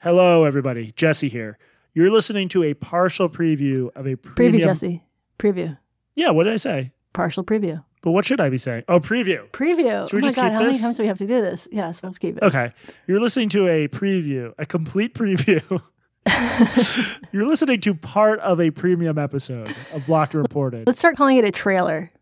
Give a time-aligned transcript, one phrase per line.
[0.00, 0.92] Hello, everybody.
[0.92, 1.58] Jesse here.
[1.92, 4.60] You're listening to a partial preview of a Preview.
[4.60, 5.02] Jesse.
[5.40, 5.76] Preview.
[6.14, 6.92] Yeah, what did I say?
[7.12, 7.82] Partial preview.
[8.02, 8.84] But what should I be saying?
[8.86, 9.50] Oh, preview.
[9.50, 10.08] Preview.
[10.08, 11.40] Should we oh my just God, keep how many times do we have to do
[11.40, 11.66] this?
[11.72, 12.44] Yes, we'll keep it.
[12.44, 12.70] Okay.
[13.08, 15.82] You're listening to a preview, a complete preview.
[17.32, 20.86] You're listening to part of a premium episode of Blocked Reported.
[20.86, 22.12] Let's start calling it a trailer.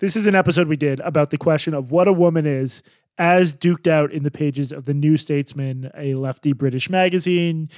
[0.00, 2.82] This is an episode we did about the question of what a woman is,
[3.20, 7.68] as duked out in the pages of the New Statesman, a lefty British magazine.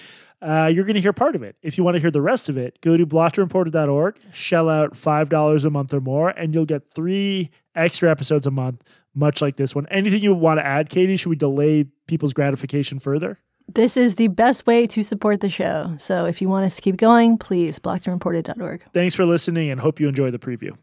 [0.40, 1.56] Uh, you're going to hear part of it.
[1.62, 5.64] If you want to hear the rest of it, go to blockedandreported.org, shell out $5
[5.64, 8.84] a month or more, and you'll get three extra episodes a month,
[9.16, 9.86] much like this one.
[9.90, 11.16] Anything you want to add, Katie?
[11.16, 13.36] Should we delay people's gratification further?
[13.66, 15.96] This is the best way to support the show.
[15.98, 18.84] So if you want us to keep going, please blockedandreported.org.
[18.92, 20.76] Thanks for listening and hope you enjoy the preview.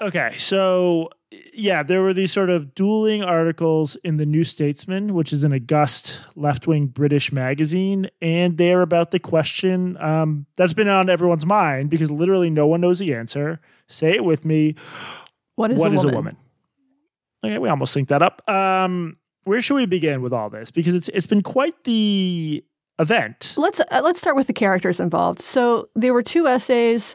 [0.00, 1.10] Okay, so
[1.52, 5.52] yeah, there were these sort of dueling articles in the New Statesman, which is an
[5.52, 11.46] august left wing British magazine, and they're about the question um, that's been on everyone's
[11.46, 13.60] mind because literally no one knows the answer.
[13.88, 14.74] Say it with me.
[15.56, 16.14] What is, What a, is woman?
[16.14, 16.36] a woman?
[17.44, 18.48] Okay, we almost synced that up.
[18.48, 20.70] Um, where should we begin with all this?
[20.70, 22.64] Because it's it's been quite the
[22.98, 23.54] event.
[23.56, 25.40] Let's uh, let's start with the characters involved.
[25.42, 27.14] So there were two essays.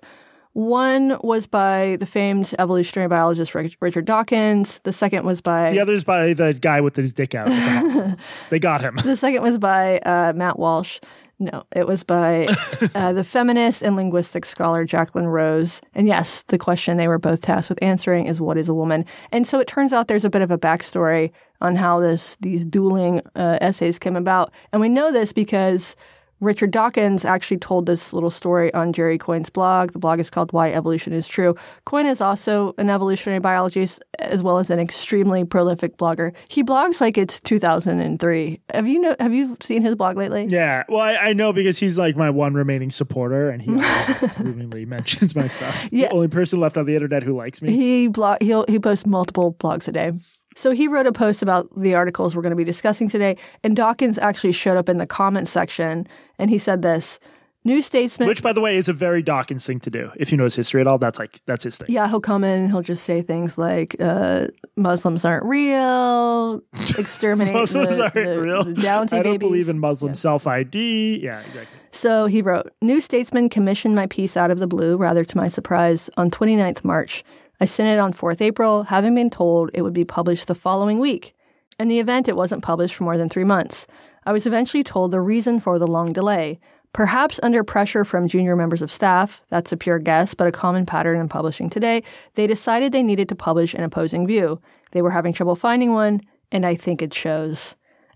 [0.60, 4.80] One was by the famed evolutionary biologist Richard Dawkins.
[4.80, 7.48] The second was by The other's by the guy with his dick out.
[7.48, 8.18] the
[8.50, 8.98] they got him.
[8.98, 11.00] The second was by uh, Matt Walsh.
[11.40, 12.46] No, it was by
[12.94, 15.80] uh, the feminist and linguistic scholar Jacqueline Rose.
[15.96, 19.06] And yes, the question they were both tasked with answering is what is a woman?
[19.32, 22.66] And so it turns out there's a bit of a backstory on how this these
[22.66, 24.52] dueling uh, essays came about.
[24.74, 25.96] And we know this because
[26.42, 29.92] Richard Dawkins actually told this little story on Jerry Coyne's blog.
[29.92, 31.56] The blog is called Why Evolution is True.
[31.86, 36.34] Coyne is also an evolutionary biologist as well as an extremely prolific blogger.
[36.48, 38.62] He blogs like it's 2003.
[38.74, 40.46] Have you know have you seen his blog lately?
[40.50, 44.88] Yeah, well, I, I know because he's like my one remaining supporter, and he routinely
[44.88, 45.90] mentions my stuff.
[45.92, 46.08] Yeah.
[46.08, 47.72] The only person left on the internet who likes me.
[47.72, 50.14] He blog he'll he posts multiple blogs a day.
[50.56, 53.76] So he wrote a post about the articles we're going to be discussing today, and
[53.76, 57.20] Dawkins actually showed up in the comments section, and he said this:
[57.64, 60.12] "New Statesman." Which, by the way, is a very Dawkins thing to do.
[60.18, 61.88] If you know his history at all, that's like that's his thing.
[61.90, 66.62] yeah, he'll come in and he'll just say things like, uh, "Muslims aren't real,"
[66.98, 68.64] exterminate Muslims the, aren't the- real.
[68.64, 69.40] the Downsy I don't babies.
[69.40, 71.22] believe in Muslim self ID.
[71.24, 71.78] Yeah, exactly.
[71.92, 75.48] So he wrote, New Statesman commissioned my piece out of the blue, rather to my
[75.48, 77.24] surprise, on 29th March.
[77.60, 81.00] I sent it on 4th April, having been told it would be published the following
[81.00, 81.36] week.
[81.80, 83.88] In the event, it wasn't published for more than three months.
[84.26, 86.60] I was eventually told the reason for the long delay.
[86.94, 90.86] Perhaps under pressure from junior members of staff, that's a pure guess, but a common
[90.86, 92.02] pattern in publishing today,
[92.34, 94.60] they decided they needed to publish an opposing view.
[94.92, 96.22] They were having trouble finding one,
[96.52, 97.76] and I think it shows.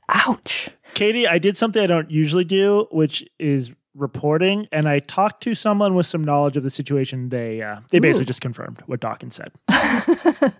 [0.10, 0.70] Ouch.
[0.94, 5.56] Katie, I did something I don't usually do, which is reporting, and I talked to
[5.56, 7.30] someone with some knowledge of the situation.
[7.30, 9.52] They uh, they basically just confirmed what Dawkins said.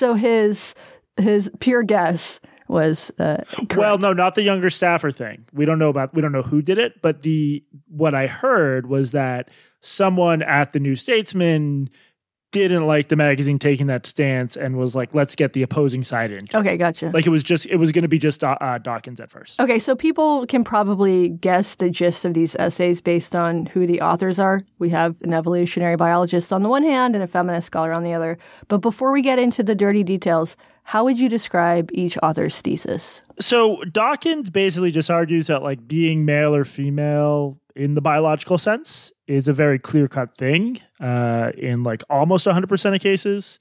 [0.00, 0.74] So his
[1.18, 3.42] his pure guess was uh.
[3.76, 5.44] Well, no, not the younger staffer thing.
[5.52, 8.86] We don't know about we don't know who did it, but the what I heard
[8.86, 9.50] was that
[9.80, 11.90] someone at the New Statesman
[12.52, 16.32] didn't like the magazine taking that stance and was like, "Let's get the opposing side
[16.32, 17.10] in." okay, gotcha.
[17.10, 19.60] Like it was just it was going to be just uh, uh, Dawkins at first.
[19.60, 24.00] okay, so people can probably guess the gist of these essays based on who the
[24.00, 24.64] authors are.
[24.78, 28.12] We have an evolutionary biologist on the one hand and a feminist scholar on the
[28.12, 28.38] other.
[28.68, 33.22] But before we get into the dirty details, how would you describe each author's thesis?
[33.38, 39.10] So Dawkins basically just argues that like being male or female in the biological sense
[39.26, 43.58] is a very clear cut thing uh, in like almost 100% of cases.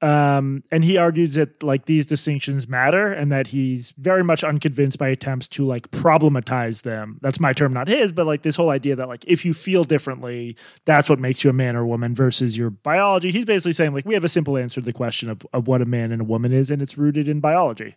[0.00, 4.98] Um, and he argues that like these distinctions matter and that he's very much unconvinced
[4.98, 7.18] by attempts to like problematize them.
[7.20, 9.84] That's my term, not his, but like this whole idea that like if you feel
[9.84, 10.56] differently,
[10.86, 13.30] that's what makes you a man or woman versus your biology.
[13.30, 15.82] He's basically saying like we have a simple answer to the question of, of what
[15.82, 17.96] a man and a woman is, and it's rooted in biology.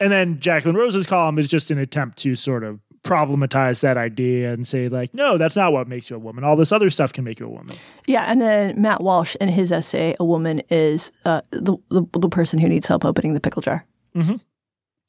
[0.00, 4.52] And then Jacqueline Rose's column is just an attempt to sort of problematize that idea
[4.52, 6.44] and say, like, no, that's not what makes you a woman.
[6.44, 7.76] All this other stuff can make you a woman.
[8.06, 12.28] Yeah, and then Matt Walsh in his essay, A Woman is uh, the, the, the
[12.28, 13.86] person who needs help opening the pickle jar.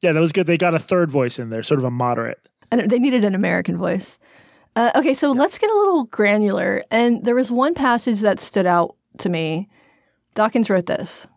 [0.02, 0.48] Yeah, that was good.
[0.48, 2.40] They got a third voice in there, sort of a moderate.
[2.72, 4.20] And they needed an American voice.
[4.76, 6.84] Uh, okay, so let's get a little granular.
[6.92, 9.68] And there was one passage that stood out to me.
[10.36, 11.28] Dawkins wrote this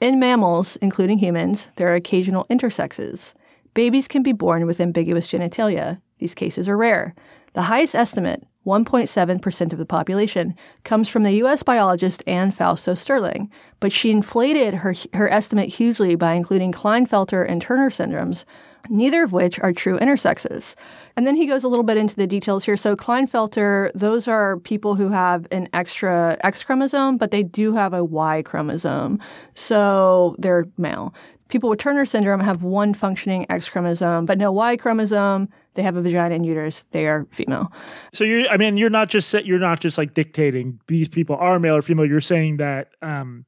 [0.00, 3.34] In mammals, including humans, there are occasional intersexes.
[3.74, 6.00] Babies can be born with ambiguous genitalia.
[6.22, 7.16] These cases are rare.
[7.54, 10.54] The highest estimate, 1.7% of the population,
[10.84, 11.64] comes from the U.S.
[11.64, 17.60] biologist Anne Fausto Sterling, but she inflated her, her estimate hugely by including Klinefelter and
[17.60, 18.44] Turner syndromes,
[18.88, 20.76] neither of which are true intersexes.
[21.16, 22.76] And then he goes a little bit into the details here.
[22.76, 27.92] So Klinefelter, those are people who have an extra X chromosome, but they do have
[27.92, 29.18] a Y chromosome.
[29.54, 31.12] So they're male.
[31.52, 35.50] People with Turner syndrome have one functioning X chromosome, but no Y chromosome.
[35.74, 36.86] They have a vagina and uterus.
[36.92, 37.70] They are female.
[38.14, 41.58] So you're, I mean, you're not just you're not just like dictating these people are
[41.58, 42.06] male or female.
[42.06, 43.44] You're saying that um,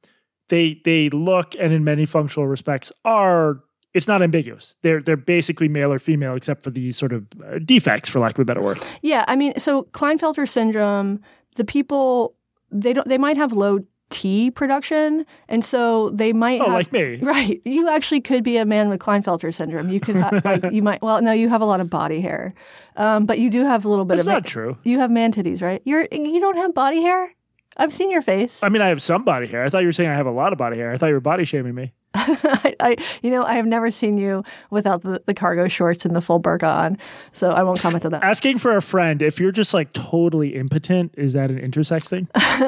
[0.49, 3.61] they they look and in many functional respects are
[3.95, 4.75] it's not ambiguous.
[4.83, 8.33] They're they're basically male or female, except for these sort of uh, defects, for lack
[8.33, 8.77] of a better word.
[9.01, 11.21] Yeah, I mean, so Klinefelter syndrome,
[11.55, 12.35] the people
[12.69, 13.79] they don't they might have low
[14.15, 16.61] T production, and so they might.
[16.61, 17.61] Oh, have, like me, right?
[17.65, 19.89] You actually could be a man with Klinefelter syndrome.
[19.89, 20.15] You could
[20.45, 21.01] like you might.
[21.01, 22.53] Well, no, you have a lot of body hair,
[22.95, 24.33] um, but you do have a little bit That's of.
[24.33, 24.77] not true.
[24.83, 25.81] You have man titties, right?
[25.83, 27.35] You're you don't have body hair.
[27.75, 28.63] I've seen your face.
[28.63, 29.65] I mean, I have some body hair.
[29.65, 30.93] I thought you were saying I have a lot of body hair.
[30.93, 31.91] I thought you were body shaming me.
[32.63, 36.15] I, I, you know, I have never seen you without the, the cargo shorts and
[36.15, 36.97] the full burqa on,
[37.33, 38.23] so I won't comment on that.
[38.23, 42.27] Asking for a friend, if you're just like totally impotent, is that an intersex thing?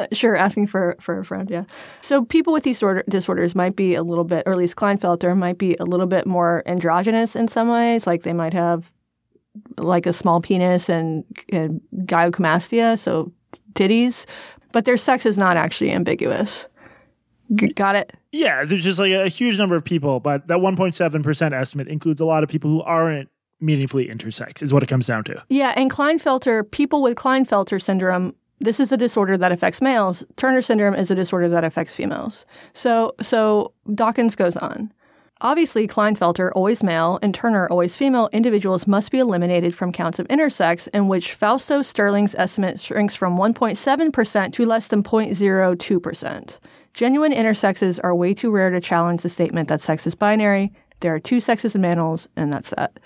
[0.11, 1.63] sure, asking for for a friend, yeah.
[2.01, 5.35] So people with these disorder, disorders might be a little bit, or at least Klinefelter
[5.35, 8.05] might be a little bit more androgynous in some ways.
[8.05, 8.93] Like they might have
[9.77, 13.31] like a small penis and, and gynecomastia, so
[13.73, 14.25] titties,
[14.71, 16.67] but their sex is not actually ambiguous.
[17.55, 18.13] G- got it?
[18.31, 22.25] Yeah, there's just like a huge number of people, but that 1.7% estimate includes a
[22.25, 23.29] lot of people who aren't
[23.59, 25.43] meaningfully intersex, is what it comes down to.
[25.49, 30.23] Yeah, and Klinefelter, people with Klinefelter syndrome, this is a disorder that affects males.
[30.35, 32.45] Turner syndrome is a disorder that affects females.
[32.73, 34.91] So, so Dawkins goes on.
[35.41, 40.27] Obviously, Klinefelter, always male, and Turner, always female, individuals must be eliminated from counts of
[40.29, 46.57] intersex, in which Fausto Sterling's estimate shrinks from 1.7% to less than 0.02%.
[46.97, 50.73] Genuine intersexes are way too rare to challenge the statement that sex is binary.
[51.01, 52.99] There are two sexes in mammals, and that's that.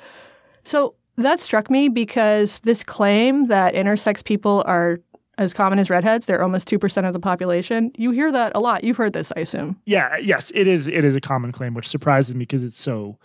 [0.63, 5.01] So that struck me because this claim that intersex people are
[5.37, 7.91] as common as redheads, they're almost 2% of the population.
[7.97, 8.85] You hear that a lot.
[8.85, 9.77] You've heard this, I assume.
[9.85, 13.17] Yeah, yes, it is it is a common claim which surprises me because it's so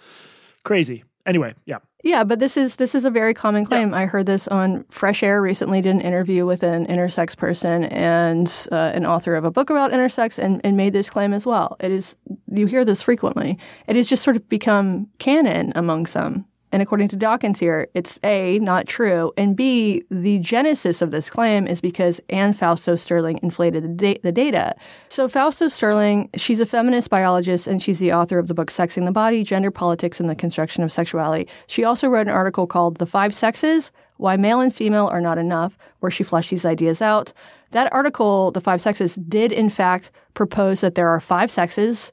[0.65, 1.05] crazy.
[1.27, 1.79] Anyway, yeah.
[2.05, 3.91] Yeah, but this is this is a very common claim.
[3.91, 3.99] Yeah.
[3.99, 5.81] I heard this on Fresh Air recently.
[5.81, 9.91] Did an interview with an intersex person and uh, an author of a book about
[9.91, 11.77] intersex, and, and made this claim as well.
[11.81, 12.15] It is
[12.47, 13.59] you hear this frequently.
[13.89, 16.47] It has just sort of become canon among some.
[16.73, 21.31] And according to Dawkins here, it's A, not true, and B, the genesis of this
[21.31, 24.75] claim is because Anne Fausto Sterling inflated the, da- the, data.
[25.09, 29.05] So, Fausto Sterling, she's a feminist biologist and she's the author of the book Sexing
[29.05, 31.49] the Body Gender Politics and the Construction of Sexuality.
[31.67, 35.39] She also wrote an article called The Five Sexes Why Male and Female Are Not
[35.39, 37.33] Enough, where she fleshed these ideas out.
[37.71, 42.13] That article, The Five Sexes, did in fact propose that there are five sexes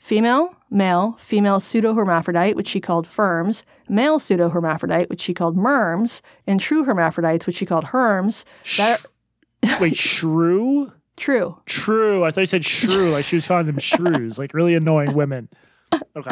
[0.00, 6.58] female, male, female pseudohermaphrodite, which she called firms, male pseudohermaphrodite, which she called merms, and
[6.58, 8.44] true hermaphrodites, which she called herms.
[8.76, 9.00] That
[9.64, 10.90] are- Wait, shrew?
[11.16, 11.60] True.
[11.66, 12.24] True.
[12.24, 15.48] I thought you said shrew, like she was calling them shrews, like really annoying women.
[16.16, 16.30] Okay.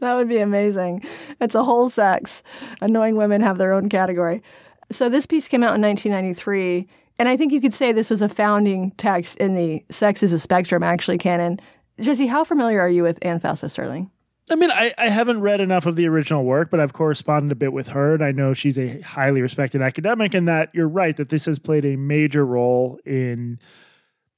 [0.00, 1.00] that would be amazing.
[1.38, 2.42] It's a whole sex.
[2.80, 4.42] Annoying women have their own category.
[4.90, 6.88] So this piece came out in 1993.
[7.18, 10.32] And I think you could say this was a founding text in the Sex is
[10.32, 11.60] a Spectrum actually canon.
[12.02, 14.10] Jesse, how familiar are you with Anne Fausto Sterling?
[14.50, 17.54] I mean, I, I haven't read enough of the original work, but I've corresponded a
[17.54, 21.16] bit with her, and I know she's a highly respected academic, and that you're right
[21.16, 23.60] that this has played a major role in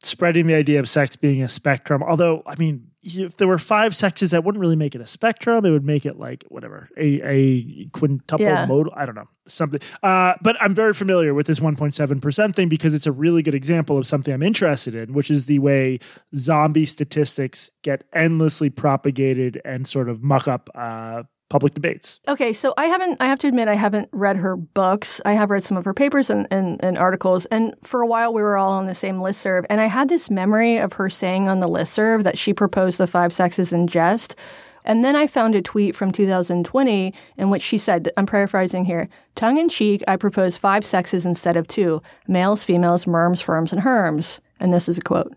[0.00, 2.02] spreading the idea of sex being a spectrum.
[2.02, 5.64] Although, I mean, if there were five sexes, that wouldn't really make it a spectrum.
[5.64, 8.66] It would make it like whatever a a quintuple Yeah.
[8.66, 8.92] modal.
[8.96, 9.80] I don't know something.
[10.02, 13.54] Uh, but I'm very familiar with this 1.7 percent thing because it's a really good
[13.54, 15.99] example of something I'm interested in, which is the way
[16.34, 22.20] zombie statistics get endlessly propagated and sort of muck up uh, public debates.
[22.26, 25.20] Okay, so I haven't, I have to admit, I haven't read her books.
[25.24, 27.46] I have read some of her papers and, and, and articles.
[27.46, 29.64] And for a while, we were all on the same listserv.
[29.68, 33.06] And I had this memory of her saying on the listserv that she proposed the
[33.06, 34.36] five sexes in jest.
[34.84, 39.08] And then I found a tweet from 2020 in which she said, I'm paraphrasing here,
[39.34, 43.82] tongue in cheek, I propose five sexes instead of two males, females, merms, firms, and
[43.82, 44.40] herms.
[44.60, 45.34] And this is a quote.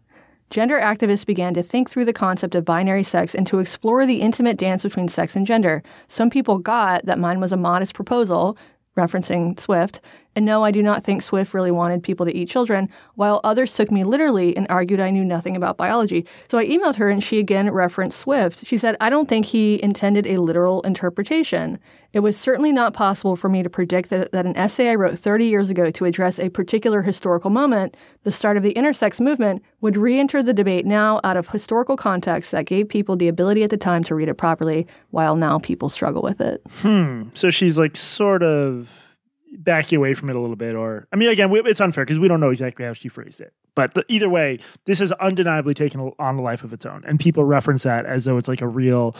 [0.49, 4.21] Gender activists began to think through the concept of binary sex and to explore the
[4.21, 5.83] intimate dance between sex and gender.
[6.07, 8.57] Some people got that mine was a modest proposal,
[8.97, 9.99] referencing Swift,
[10.37, 13.75] and no, I do not think Swift really wanted people to eat children, while others
[13.75, 16.25] took me literally and argued I knew nothing about biology.
[16.49, 18.65] So I emailed her and she again referenced Swift.
[18.65, 21.79] She said, I don't think he intended a literal interpretation.
[22.17, 25.19] It was certainly not possible for me to predict that, that an essay I wrote
[25.19, 29.61] 30 years ago to address a particular historical moment, the start of the intersex movement,
[29.81, 33.61] would re enter the debate now out of historical context that gave people the ability
[33.61, 36.59] at the time to read it properly, while now people struggle with it.
[36.79, 37.25] Hmm.
[37.35, 38.89] So she's like sort of
[39.51, 42.27] backing away from it a little bit, or I mean, again, it's unfair because we
[42.27, 43.53] don't know exactly how she phrased it.
[43.75, 47.19] But the, either way, this has undeniably taken on a life of its own, and
[47.19, 49.15] people reference that as though it's like a real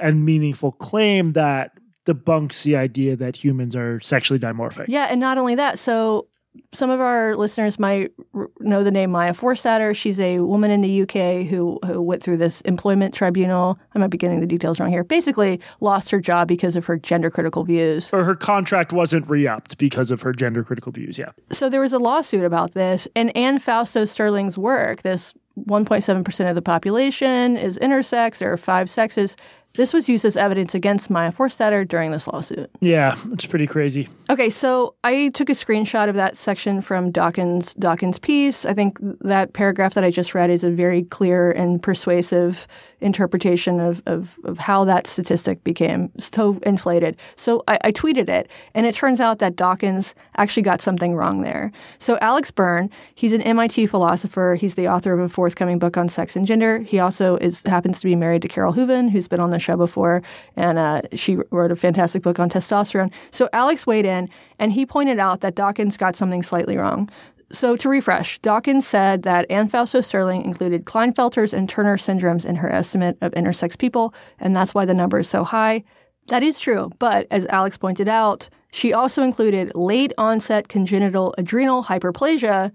[0.00, 1.72] and meaningful claim that
[2.08, 4.86] debunks the idea that humans are sexually dimorphic.
[4.88, 6.26] Yeah, and not only that, so
[6.72, 9.94] some of our listeners might r- know the name Maya Forstater.
[9.94, 13.78] She's a woman in the UK who, who went through this employment tribunal.
[13.94, 15.04] I might be getting the details wrong here.
[15.04, 18.10] Basically, lost her job because of her gender critical views.
[18.12, 21.18] Or her contract wasn't re-upped because of her gender critical views.
[21.18, 21.30] Yeah.
[21.50, 25.34] So there was a lawsuit about this, and Anne Fausto Sterling's work, this
[25.66, 29.36] 1.7% of the population is intersex, there are five sexes.
[29.78, 32.68] This was used as evidence against Maya Forstater during this lawsuit.
[32.80, 34.08] Yeah, it's pretty crazy.
[34.28, 38.64] Okay, so I took a screenshot of that section from Dawkins Dawkins' piece.
[38.64, 42.66] I think that paragraph that I just read is a very clear and persuasive
[43.00, 47.16] interpretation of, of, of how that statistic became so inflated.
[47.36, 51.42] So I, I tweeted it, and it turns out that Dawkins actually got something wrong
[51.42, 51.70] there.
[52.00, 54.56] So Alex Byrne, he's an MIT philosopher.
[54.58, 56.80] He's the author of a forthcoming book on sex and gender.
[56.80, 59.76] He also is happens to be married to Carole Hooven, who's been on the show
[59.76, 60.22] before,
[60.56, 63.12] and uh, she wrote a fantastic book on testosterone.
[63.30, 67.10] So Alex weighed in, and he pointed out that Dawkins got something slightly wrong.
[67.50, 72.56] So to refresh, Dawkins said that Anne Fausto Sterling included Klinefelters and Turner syndromes in
[72.56, 75.84] her estimate of intersex people, and that's why the number is so high.
[76.28, 81.84] That is true, but as Alex pointed out, she also included late onset congenital adrenal
[81.84, 82.70] hyperplasia.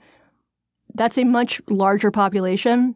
[0.95, 2.95] That's a much larger population,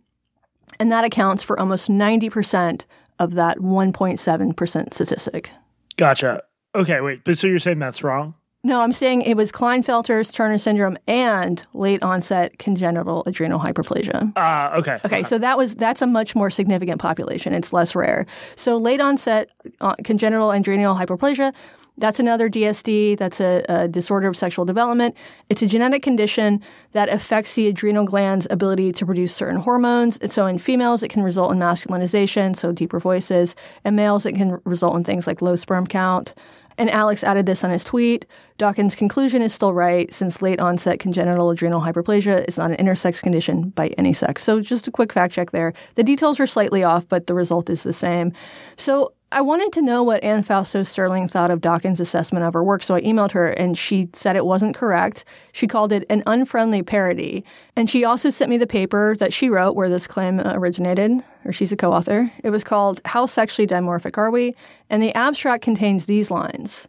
[0.80, 2.86] and that accounts for almost 90%
[3.20, 5.52] of that 1.7% statistic.
[5.96, 6.44] Gotcha.
[6.76, 7.24] Okay, wait.
[7.24, 8.36] But so you're saying that's wrong?
[8.64, 14.34] No, I'm saying it was Klinefelter's Turner syndrome and late onset congenital adrenal hyperplasia.
[14.36, 15.00] Ah, okay.
[15.06, 17.54] Okay, so that was that's a much more significant population.
[17.54, 18.26] It's less rare.
[18.56, 21.54] So late onset uh, congenital adrenal hyperplasia,
[21.98, 23.18] that's another DSD.
[23.18, 25.16] That's a, a, disorder of sexual development.
[25.50, 26.62] It's a genetic condition
[26.92, 30.18] that affects the adrenal gland's ability to produce certain hormones.
[30.18, 33.56] And so in females, it can result in masculinization, so deeper voices.
[33.84, 36.34] In males, it can result in things like low sperm count.
[36.78, 38.26] And Alex added this on his tweet.
[38.60, 43.22] Dawkins' conclusion is still right, since late onset congenital adrenal hyperplasia is not an intersex
[43.22, 44.44] condition by any sex.
[44.44, 45.74] So, just a quick fact check there.
[45.96, 48.32] The details are slightly off, but the result is the same.
[48.76, 52.64] So, I wanted to know what Anne Fausto Sterling thought of Dawkins' assessment of her
[52.64, 55.26] work, so I emailed her and she said it wasn't correct.
[55.52, 57.44] She called it an unfriendly parody.
[57.76, 61.12] And she also sent me the paper that she wrote where this claim originated,
[61.44, 62.32] or she's a co author.
[62.42, 64.56] It was called How Sexually Dimorphic Are We?
[64.90, 66.88] And the abstract contains these lines.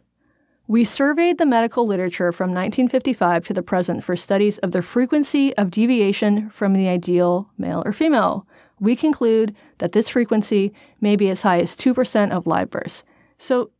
[0.65, 5.53] We surveyed the medical literature from 1955 to the present for studies of the frequency
[5.57, 8.47] of deviation from the ideal male or female
[8.79, 13.03] we conclude that this frequency may be as high as 2% of live births.
[13.37, 13.71] So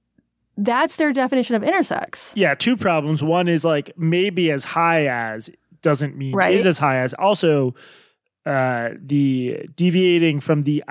[0.58, 2.32] that's their definition of intersex.
[2.36, 3.24] Yeah, two problems.
[3.24, 5.50] One is like maybe as high as
[5.82, 6.54] doesn't mean Right.
[6.54, 7.14] is as high as.
[7.14, 7.74] Also,
[8.46, 10.84] uh, the deviating from the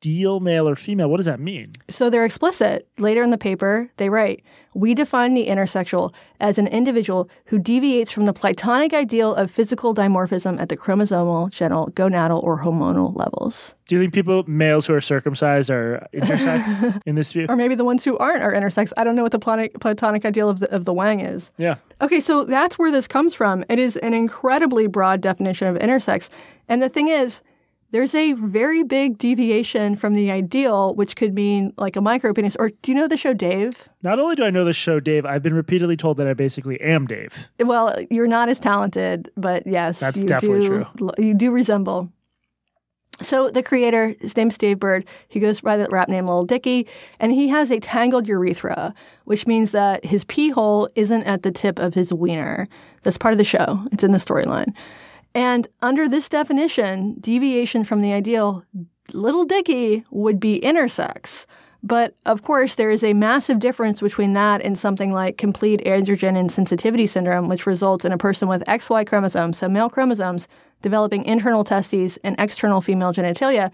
[0.00, 1.08] ideal male or female.
[1.08, 1.72] What does that mean?
[1.88, 2.88] So they're explicit.
[2.98, 4.42] Later in the paper, they write
[4.74, 9.94] We define the intersexual as an individual who deviates from the Platonic ideal of physical
[9.94, 13.74] dimorphism at the chromosomal, genital, gonadal, or hormonal levels.
[13.88, 17.46] Do you think people males who are circumcised are intersex in this view?
[17.48, 18.92] Or maybe the ones who aren't are intersex.
[18.96, 21.50] I don't know what the platonic, Platonic ideal of the, of the Wang is.
[21.56, 21.76] Yeah.
[22.02, 23.64] Okay, so that's where this comes from.
[23.68, 26.28] It is an incredibly broad definition of intersex.
[26.68, 27.42] And the thing is,
[27.90, 32.56] there's a very big deviation from the ideal, which could mean like a micro penis.
[32.58, 33.88] Or do you know the show Dave?
[34.02, 36.80] Not only do I know the show Dave, I've been repeatedly told that I basically
[36.80, 37.50] am Dave.
[37.60, 40.86] Well, you're not as talented, but yes, That's you definitely do.
[40.96, 41.10] true.
[41.18, 42.12] You do resemble.
[43.22, 45.08] So the creator, his name's Dave Burd.
[45.28, 46.86] He goes by the rap name Little Dicky,
[47.18, 48.92] and he has a tangled urethra,
[49.24, 52.68] which means that his pee hole isn't at the tip of his wiener.
[53.02, 53.86] That's part of the show.
[53.90, 54.74] It's in the storyline.
[55.36, 58.64] And under this definition, deviation from the ideal,
[59.12, 61.44] Little Dicky would be intersex.
[61.82, 66.38] But of course, there is a massive difference between that and something like complete androgen
[66.38, 70.48] insensitivity syndrome, which results in a person with XY chromosomes, so male chromosomes,
[70.80, 73.70] developing internal testes and external female genitalia.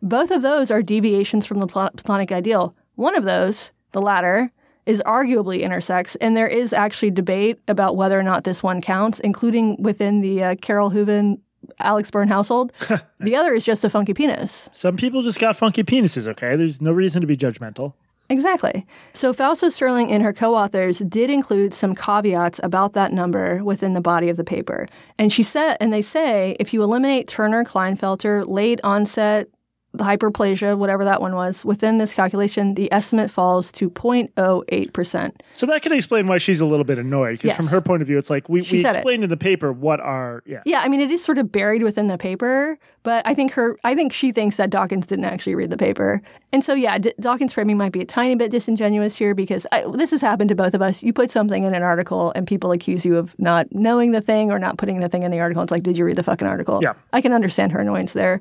[0.00, 2.74] Both of those are deviations from the platonic ideal.
[2.94, 4.50] One of those, the latter,
[4.86, 9.20] is arguably intersex, and there is actually debate about whether or not this one counts,
[9.20, 11.40] including within the uh, Carole Hooven,
[11.78, 12.72] Alex Byrne household.
[13.20, 14.68] the other is just a funky penis.
[14.72, 16.56] Some people just got funky penises, okay?
[16.56, 17.94] There's no reason to be judgmental.
[18.28, 18.86] Exactly.
[19.12, 23.92] So Fausto Sterling and her co authors did include some caveats about that number within
[23.92, 24.86] the body of the paper.
[25.18, 29.48] And she said, and they say, if you eliminate Turner Klinefelter, late onset
[29.94, 35.32] the hyperplasia, whatever that one was, within this calculation, the estimate falls to 0.08%.
[35.54, 37.32] So that can explain why she's a little bit annoyed.
[37.32, 37.56] Because Yes.
[37.56, 38.98] from her point of view, it's like we, She we said it.
[38.98, 40.62] explained in the paper what are yeah.
[40.64, 43.76] Yeah, I mean, it is sort of buried within the paper, but I think her,
[43.84, 46.22] I think she thinks that Dawkins didn't actually read the paper.
[46.52, 49.84] And so, yeah, D- Dawkins' framing might be a tiny bit disingenuous here because I,
[49.92, 51.02] this has happened to both of us.
[51.02, 54.50] You put something in an article and people accuse you of not knowing the thing
[54.50, 55.62] or not putting the thing in the article.
[55.62, 56.80] It's like, did you read the fucking article?
[56.82, 56.94] Yeah.
[57.12, 58.40] I can understand her annoyance there.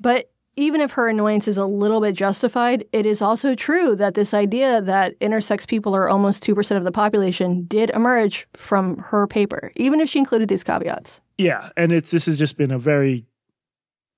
[0.00, 4.14] But even if her annoyance is a little bit justified, it is also true that
[4.14, 9.26] this idea that intersex people are almost 2% of the population did emerge from her
[9.26, 11.20] paper, even if she included these caveats.
[11.36, 13.26] Yeah, and it's this has just been a very,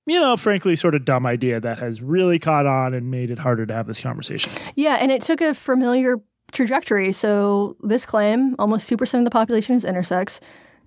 [0.05, 3.39] you know, frankly, sort of dumb idea that has really caught on and made it
[3.39, 4.53] harder to have this conversation.
[4.75, 6.21] Yeah, and it took a familiar
[6.53, 7.11] trajectory.
[7.11, 10.39] So this claim, almost 2% of the population is intersex.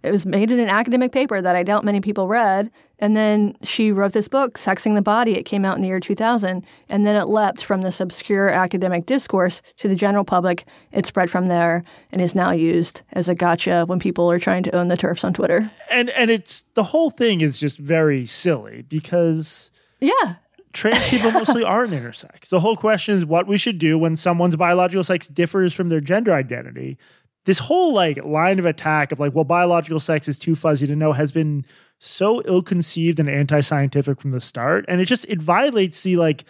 [0.03, 2.71] It was made in an academic paper that I doubt many people read.
[2.99, 5.37] And then she wrote this book, Sexing the Body.
[5.37, 6.65] It came out in the year 2000.
[6.89, 10.65] And then it leapt from this obscure academic discourse to the general public.
[10.93, 14.63] It spread from there and is now used as a gotcha when people are trying
[14.65, 15.71] to own the turfs on Twitter.
[15.91, 20.37] And and it's the whole thing is just very silly because Yeah.
[20.73, 22.49] trans people mostly aren't intersex.
[22.49, 26.01] The whole question is what we should do when someone's biological sex differs from their
[26.01, 26.99] gender identity.
[27.45, 30.97] This whole like line of attack of like, well, biological sex is too fuzzy to
[30.97, 31.65] know has been
[31.99, 34.85] so ill-conceived and anti-scientific from the start.
[34.89, 36.45] And it just it violates the like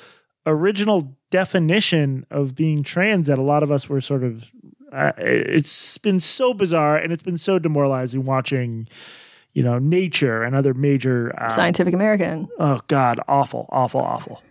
[0.47, 4.51] original definition of being trans that a lot of us were sort of
[4.93, 8.87] uh, it's been so bizarre and it's been so demoralizing watching
[9.55, 12.49] you know nature and other major uh, Scientific American.
[12.59, 14.43] oh god awful awful awful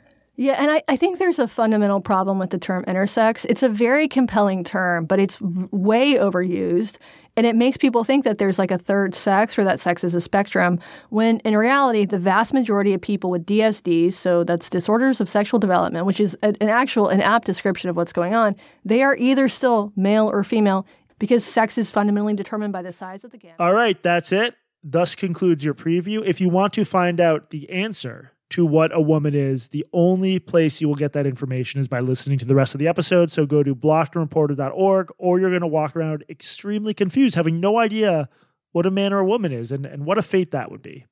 [0.41, 3.45] Yeah, and I, I think there's a fundamental problem with the term intersex.
[3.47, 6.97] It's a very compelling term, but it's way overused.
[7.37, 10.15] And it makes people think that there's like a third sex or that sex is
[10.15, 10.79] a spectrum,
[11.09, 15.59] when in reality, the vast majority of people with DSDs, so that's disorders of sexual
[15.59, 19.47] development, which is an actual, an apt description of what's going on, they are either
[19.47, 20.87] still male or female
[21.19, 23.57] because sex is fundamentally determined by the size of the gamete.
[23.59, 24.55] All right, that's it.
[24.83, 26.25] Thus concludes your preview.
[26.25, 30.39] If you want to find out the answer to what a woman is, the only
[30.39, 33.31] place you will get that information is by listening to the rest of the episode.
[33.31, 38.29] So go to blockedandreported.org or you're going to walk around extremely confused, having no idea
[38.71, 41.05] what a man or a woman is and, and what a fate that would be.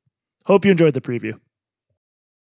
[0.45, 1.39] Hope you enjoyed the preview.